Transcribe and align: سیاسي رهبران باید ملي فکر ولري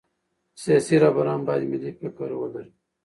سیاسي 0.61 0.95
رهبران 1.03 1.39
باید 1.47 1.63
ملي 1.71 1.91
فکر 1.99 2.29
ولري 2.39 2.71